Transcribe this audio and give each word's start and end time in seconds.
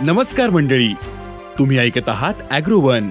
नमस्कार 0.00 0.50
मंडळी. 0.50 0.92
तुम्ही 1.58 1.78
ऐकत 1.78 2.08
आहात 2.08 2.34
अॅग्रोवन. 2.50 3.08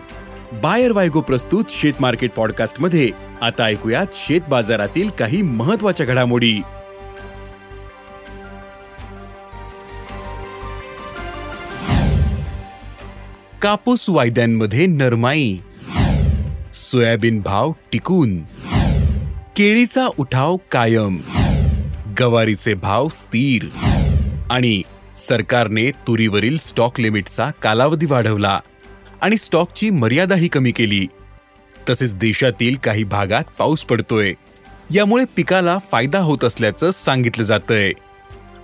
बायर 0.53 0.91
वायगो 0.91 1.21
प्रस्तुत 1.21 1.63
शेत 1.69 1.93
मार्केट 1.99 2.31
पॉडकास्टमध्ये 2.31 3.09
आता 3.41 3.63
ऐकूयात 3.63 4.05
शेत 4.13 4.41
बाजारातील 4.49 5.09
काही 5.09 5.41
महत्त्वाच्या 5.41 6.05
घडामोडी. 6.05 6.61
कापूस 13.61 14.05
वायद्यांमध्ये 14.09 14.85
नरमाई. 14.85 15.57
सोयाबीन 16.73 17.41
भाव 17.41 17.71
टिकून. 17.91 18.39
केळीचा 19.55 20.07
उठाव 20.17 20.57
कायम. 20.71 21.17
गवारीचे 22.19 22.73
भाव 22.73 23.07
स्थिर. 23.07 23.67
आणि 24.49 24.81
सरकारने 25.15 25.91
तुरीवरील 25.91 26.57
स्टॉक 26.57 26.99
लिमिटचा 26.99 27.49
कालावधी 27.61 28.05
वाढवला 28.05 28.59
आणि 29.21 29.37
स्टॉकची 29.37 29.89
मर्यादाही 29.89 30.47
कमी 30.47 30.71
केली. 30.71 31.07
तसेच 31.89 32.15
देशातील 32.15 32.75
काही 32.75 33.03
भागात 33.03 33.43
पाऊस 33.57 33.85
पडतोय. 33.85 34.33
यामुळे 34.91 35.23
पिकाला 35.35 35.77
फायदा 35.91 36.19
होत 36.19 36.43
असल्याचं 36.43 36.91
सांगितलं 36.91 37.43
जातंय. 37.43 37.91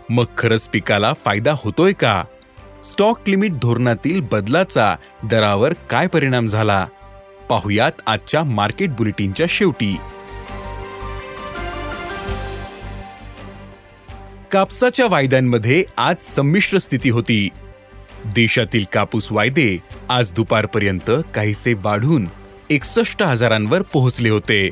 मग 0.10 0.26
खरंच 0.38 0.70
पिकाला 0.70 1.14
फायदा 1.26 1.54
होतोय 1.58 1.94
का? 1.94 2.24
स्टॉक 2.92 3.20
लिमिट 3.28 3.54
धोरणातील 3.54 4.22
बदलाचा 4.32 4.96
दरावर 5.24 5.74
काय 5.74 6.08
परिणाम 6.08 6.48
झाला? 6.48 6.88
पाहुयात 7.50 7.92
आजच्या 8.08 8.44
मार्केट 8.44 8.90
बुलेटिनच्या 8.90 9.46
शेवटी. 9.50 9.98
कापसाच्या 14.52 15.08
वायद्यांमध्ये 15.08 15.84
आज 15.98 16.16
संमिश्र 16.22 16.78
स्थिती 16.78 17.10
होती. 17.10 17.50
देशातील 18.26 18.86
कापूस 18.94 19.32
वायदे 19.32 19.78
आज 20.10 20.32
दुपारपर्यंत 20.32 21.12
काहीसे 21.34 21.74
वाढून 21.74 22.28
एकसष्ट 22.70 23.24
हजारांवर 23.24 23.82
पोहोचले 23.82 24.30
होते. 24.30 24.70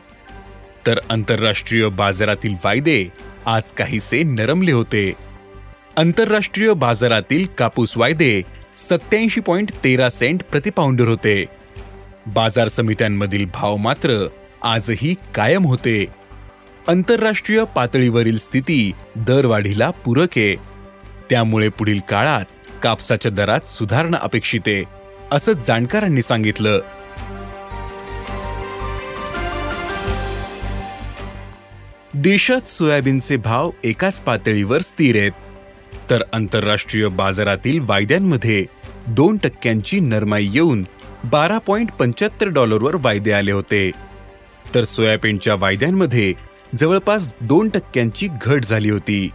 तर 0.88 1.00
आंतरराष्ट्रीय 1.10 1.88
बाजारातील 1.88 2.54
वायदे 2.64 3.06
आज 3.46 3.64
काहीसे 3.72 4.24
नरमले 4.24 4.72
होते. 4.72 5.14
आंतरराष्ट्रीय 5.98 6.74
बाजारातील 6.74 7.46
कापूस 7.58 7.98
वायदे 7.98 8.42
सत्याऐंशी 8.76 9.42
पॉईंट 9.42 9.72
तेरा 9.84 10.10
सेंट 10.10 10.44
प्रतिपाऊंडर 10.44 11.08
होते. 11.08 11.46
बाजार 12.28 12.68
समित्यांमधील 12.68 13.46
भाव 13.46 13.76
मात्र 13.76 14.28
आजही 14.64 15.16
कायम 15.36 15.66
होते. 15.66 16.06
आंतरराष्ट्रीय 16.88 17.64
पातळीवरील 17.76 18.38
स्थिती 18.38 18.92
दरवाढीला 19.16 19.90
पूरक 19.90 20.28
आहे. 20.38 20.56
त्यामुळे 21.30 21.70
पुढील 21.70 22.00
काळात 22.10 22.46
कापसाच्या 22.84 23.32
दरात 23.32 23.68
सुधारणा 23.68 24.18
अपेक्षित 24.22 24.60
आहे 24.68 24.84
असं 25.32 25.52
जाणकारांनी 25.68 26.22
सांगितलं. 26.22 26.80
देशात 32.14 32.68
सोयाबीनचे 32.68 33.38
भाव 33.38 33.72
एकाच 33.84 34.20
पातळीवर 34.20 34.80
स्थिर 34.80 35.16
आहेत. 35.16 35.32
तर 36.10 36.24
आंतरराष्ट्रीय 36.34 37.08
बाजारातील 37.08 37.80
वायद्यांमध्ये 37.84 38.66
दोन 39.08 39.38
टक्क्यांची 39.38 40.00
नरमाई 40.00 40.48
येऊन 40.52 40.86
बारा 41.24 41.58
पॉइंट 41.58 41.92
पंच्याहत्तर 41.92 42.48
डॉलरवर 42.48 42.96
वायदे 42.96 43.32
आले 43.32 43.52
होते. 43.52 43.92
तर 44.76 44.84
सोयाबीनच्या 44.84 45.56
वायद्यांमध्ये 45.56 46.47
जवळपास 46.76 47.30
दोन 47.42 47.70
टक्क्यांची 47.70 48.28
घट 48.42 48.66
झाली 48.66 48.90
होती. 48.90 49.30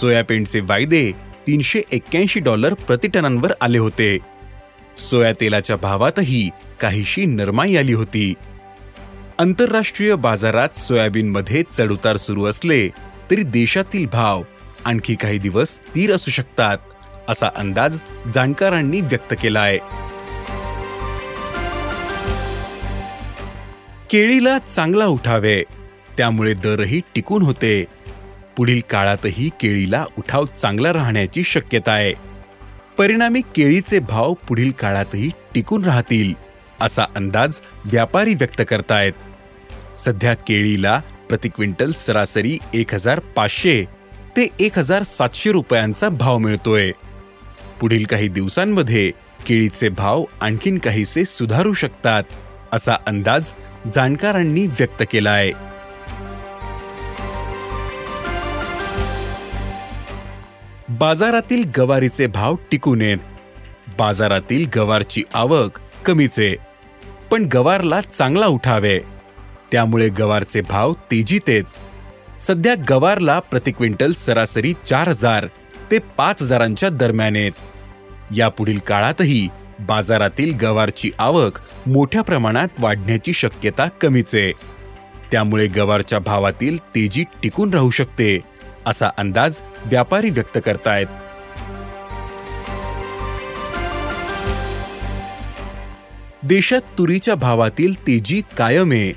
सोयाबीनचे 0.00 0.60
वायदे 0.60 1.10
तीनशे 1.46 1.82
एक्क्याऐंशी 1.92 2.40
डॉलर 2.40 2.74
प्रतिटनांवर 2.74 3.52
आले 3.60 3.78
होते. 3.78 4.18
सोया 4.98 5.32
तेलाच्या 5.32 5.76
भावातही 5.76 6.48
काहीशी 6.80 7.24
नरमाई 7.24 7.76
आली 7.76 7.92
होती. 7.92 8.34
आंतरराष्ट्रीय 9.38 10.14
बाजारात 10.14 10.76
सोयाबीनमध्ये 10.76 11.62
चढउतार 11.72 12.16
सुरू 12.16 12.44
असले 12.44 12.88
तरी 13.30 13.42
देशातील 13.42 14.06
भाव 14.06 14.42
आणखी 14.84 15.14
काही 15.14 15.38
दिवस 15.38 15.74
स्थिर 15.74 16.14
असू 16.14 16.30
शकतात 16.30 16.78
असा 17.28 17.48
अंदाज 17.56 17.98
जाणकारांनी 18.34 19.00
व्यक्त 19.00 19.34
केला 19.42 19.60
आहे 19.60 19.78
केळीला 24.10 24.58
चांगला 24.58 25.06
उठावे 25.06 25.62
त्यामुळे 26.18 26.54
दरही 26.54 27.00
टिकून 27.14 27.42
होते. 27.42 27.84
पुढील 28.56 28.80
काळातही 28.90 29.48
केळीला 29.48 30.04
उठाव 30.18 30.44
चांगला 30.44 30.92
राहण्याची 30.92 31.44
शक्यता 31.44 31.92
आहे. 31.92 32.12
परिणामी 32.98 33.40
केळीचे 33.40 33.98
भाव 33.98 34.32
पुढील 34.32 34.70
काळातही 34.70 35.30
टिकून 35.54 35.84
राहतील 35.84 36.34
असा 36.80 37.04
अंदाज 37.16 37.60
व्यापारी 37.84 38.34
व्यक्त 38.34 38.62
करतायत. 38.68 39.12
सध्या 39.96 40.34
केळीला 40.34 41.00
प्रति 41.28 41.48
क्विंटल 41.48 41.92
सरासरी 41.92 42.58
एक 42.74 42.94
हजार 42.94 43.18
पाचशे 43.18 43.84
ते 44.36 44.48
एक 44.60 44.78
हजार 44.78 45.02
सातशे 45.02 45.52
रुपयांचा 45.52 46.08
भाव 46.08 46.38
मिळतोय. 46.38 46.90
पुढील 47.80 48.04
काही 48.04 48.28
दिवसांमध्ये 48.28 49.10
केळीचे 49.46 49.88
भाव 49.88 50.24
आणखीन 50.40 50.78
काहीसे 50.78 51.24
सुधारू 51.24 51.72
शकतात 51.72 52.22
असा 52.72 52.94
अंदाज 53.06 53.52
जाणकारांनी 53.94 54.66
व्यक्त 54.66 55.02
केला 55.12 55.30
बाजारातील 60.98 61.64
गवारीचे 61.76 62.26
भाव 62.26 62.54
टिकून 62.70 63.00
येत 63.00 63.18
बाजारातील 63.98 64.66
गवारची 64.76 65.22
आवक 65.34 65.78
कमीच. 66.04 66.38
आहे 66.38 66.54
पण 67.30 67.44
गवारला 67.52 68.00
चांगला 68.00 68.46
उठावे. 68.46 68.98
त्यामुळे 69.72 70.08
गवारचे 70.08 70.60
भाव 70.60 70.92
तेजीत 71.10 71.48
येत 71.48 72.40
सध्या 72.40 72.74
गवारला 72.88 73.38
प्रति 73.40 73.70
क्विंटल 73.70 74.12
सरासरी 74.12 74.72
चार 74.86 75.08
हजार 75.08 75.46
ते 75.90 75.98
पाच 76.16 76.42
हजारांच्या 76.42 76.88
दरम्यान. 76.88 77.36
आहेत 77.36 77.52
यापुढील 78.36 78.78
काळातही 78.78 79.48
बाजारातील 79.80 80.54
गवारची 80.54 81.10
आवक 81.18 81.58
मोठ्या 81.86 82.22
प्रमाणात 82.22 82.68
वाढण्याची 82.78 83.32
शक्यता 83.32 83.86
कमीच. 84.00 84.34
आहे 84.34 84.52
त्यामुळे 85.32 85.66
गवारच्या 85.66 86.18
भावातील 86.18 86.78
तेजी 86.94 87.24
टिकून 87.42 87.74
राहू 87.74 87.90
शकते. 87.90 88.38
असा 88.88 89.08
अंदाज 89.18 89.58
व्यापारी 89.84 90.30
व्यक्त 90.30 90.58
करतायत. 90.64 91.06
देशात 96.44 96.80
तुरीच्या 96.98 97.34
भावातील 97.34 98.06
तेजी 98.06 98.42
कायम. 98.58 98.90
आहे 98.90 99.12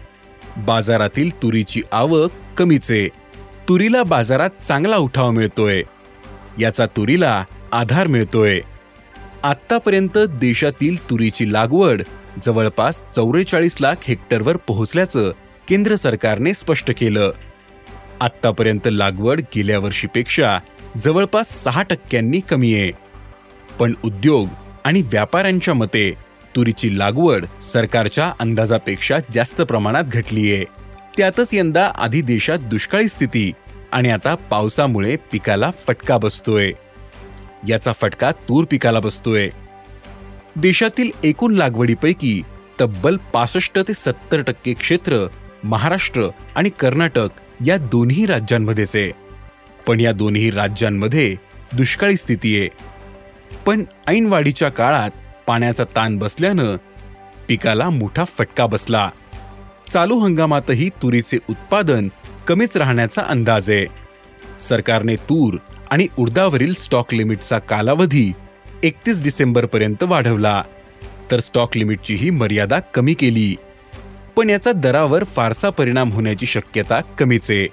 बाजारातील 0.57 1.41
तुरीची 1.41 1.81
आवक 1.91 2.31
कमीच. 2.57 2.91
आहे 2.91 3.07
तुरीला 3.69 4.03
बाजारात 4.03 4.49
चांगला 4.49 4.97
उठाव 4.97 5.31
मिळतोय. 5.31 5.83
याचा 6.59 6.85
तुरीला 6.85 7.43
आधार 7.71 8.07
मिळतोय. 8.07 8.59
आत्तापर्यंत 9.43 10.17
देशातील 10.17 11.09
तुरीची 11.09 11.53
लागवड 11.53 12.01
जवळपास 12.43 13.01
चौवेचाळीस 13.15 13.77
लाख 13.81 13.95
हेक्टरवर 14.03 14.57
पोहोचल्याचं 14.57 15.31
केंद्र 15.67 15.95
सरकारने 15.95 16.53
स्पष्ट 16.53 16.91
केलं. 16.97 17.31
आत्तापर्यंत 18.21 18.79
लागवड 18.85 19.41
गेल्या 19.55 19.79
वर्षीपेक्षा 19.79 20.59
जवळपास 20.97 21.63
सहा 21.63 21.81
टक्क्यांनी 21.81 22.39
कमी 22.39 22.73
आहे. 22.75 22.91
पण 23.79 23.93
उद्योग 24.03 24.47
आणि 24.85 25.01
व्यापाऱ्यांच्या 25.01 25.73
मते 25.73 26.11
तुरीची 26.55 26.99
लागवड 26.99 27.45
सरकारच्या 27.61 28.33
अंदाजापेक्षा 28.39 29.17
जास्त 29.33 29.61
प्रमाणात 29.61 30.03
घटली 30.03 30.55
आहे. 30.55 30.65
त्यातच 31.17 31.53
यंदा 31.53 31.91
आधी 31.95 32.21
देशात 32.21 32.57
दुष्काळी 32.57 33.07
स्थिती 33.07 33.51
आणि 33.91 34.09
आता 34.09 34.35
पावसामुळे 34.35 35.15
पिकाला 35.31 35.71
फटका 35.87 36.17
बसतोय. 36.17 36.71
याचा 37.67 37.91
फटका 38.01 38.31
तूर 38.31 38.65
पिकाला 38.69 38.99
बसतोय. 38.99 39.49
देशातील 40.55 41.11
एकूण 41.23 41.53
लागवडीपैकी 41.53 42.41
तब्बल 42.81 43.17
पासष्ट 43.17 43.79
ते 43.79 43.93
सत्तर 43.93 44.41
टक्के 44.41 44.73
क्षेत्र 44.73 45.27
महाराष्ट्र 45.63 46.27
आणि 46.55 46.69
कर्नाटक 46.69 47.29
या 47.65 47.77
दोन्ही 47.77 48.25
राज्यांमध्येच. 48.25 48.95
आहे 48.95 49.11
पण 49.87 49.99
या 49.99 50.11
दोन्ही 50.11 50.51
राज्यांमध्ये 50.51 51.35
दुष्काळी 51.73 52.15
स्थिती 52.15 52.59
आहे. 52.59 52.69
पण 53.65 53.83
ऐनवाढीच्या 54.07 54.69
काळात 54.69 55.09
पाण्याचा 55.47 55.83
ताण 55.83 56.17
बसल्यानं 56.17 56.75
पिकाला 57.47 57.89
मोठा 57.89 58.23
फटका 58.23 58.65
बसला. 58.65 59.09
चालू 59.87 60.19
हंगामातही 60.19 60.89
तुरीचे 60.89 61.37
उत्पादन 61.49 62.07
कमीच 62.47 62.77
राहण्याचा 62.77 63.21
अंदाज 63.21 63.69
आहे. 63.69 63.85
सरकारने 64.59 65.15
तूर 65.15 65.57
आणि 65.91 66.07
उडदावरील 66.17 66.73
स्टॉक 66.73 67.13
लिमिटचा 67.13 67.59
कालावधी 67.59 68.33
एकतीस 68.83 69.23
डिसेंबरपर्यंत 69.23 70.03
वाढवला. 70.03 70.63
तर 71.31 71.39
स्टॉक 71.39 71.77
लिमिटचीही 71.77 72.29
मर्यादा 72.29 72.79
कमी 72.79 73.13
केली. 73.13 73.55
पण 74.35 74.49
याचा 74.49 74.71
दरावर 74.71 75.23
फारसा 75.23 75.69
परिणाम 75.69 76.11
होण्याची 76.11 76.45
शक्यता 76.45 77.01
कमीच 77.01 77.51
आहे 77.51 77.67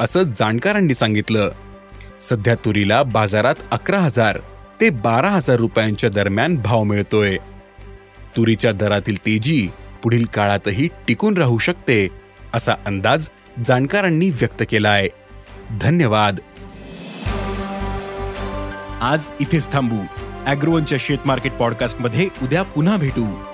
असं 0.00 0.22
जाणकारांनी 0.22 0.94
सांगितलं. 0.94 1.50
सध्या 2.20 2.54
तुरीला 2.54 3.02
बाजारात 3.02 3.54
अकरा 3.70 3.98
हजार 3.98 4.38
ते 4.80 4.90
बारा 4.90 5.28
हजार 5.28 5.56
रुपयांच्या 5.56 6.10
दरम्यान 6.10 6.56
भाव 6.56 6.84
मिळतोय. 6.84 7.36
तुरीच्या 8.36 8.72
दरातील 8.72 9.18
तेजी 9.18 9.68
पुढील 10.02 10.24
काळातही 10.24 10.88
टिकून 11.08 11.36
राहू 11.36 11.58
शकते 11.58 12.08
असा 12.54 12.72
अंदाज 12.86 13.28
जाणकारांनी 13.62 14.30
व्यक्त 14.30 14.62
केलाय. 14.70 15.08
धन्यवाद. 15.80 16.40
आज 19.00 19.26
इथेच 19.40 19.72
थांबू. 19.72 19.98
अॅग्रोवनच्या 20.46 20.98
शेत 21.00 21.18
मार्केट 21.24 21.52
पॉडकास्टमध्ये 21.52 22.28
उद्या 22.42 22.62
पुन्हा 22.62 22.96
भेटू. 22.96 23.53